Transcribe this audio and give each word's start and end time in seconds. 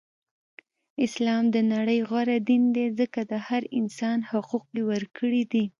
اسلام 1.05 1.43
د 1.55 1.57
نړی 1.73 1.97
غوره 2.09 2.37
دین 2.49 2.63
دی 2.75 2.87
ځکه 2.99 3.19
د 3.31 3.33
هر 3.47 3.63
انسان 3.79 4.17
حقوق 4.29 4.65
یی 4.75 4.83
ورکړی 4.91 5.43
دی. 5.51 5.65